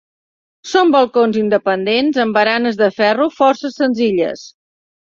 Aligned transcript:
Són 0.69 0.93
balcons 0.95 1.37
independents 1.43 2.19
amb 2.27 2.41
baranes 2.41 2.81
de 2.83 2.91
ferro 2.99 3.33
força 3.39 3.77
senzilles. 3.79 4.53